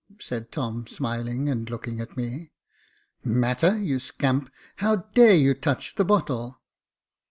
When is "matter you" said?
3.23-3.99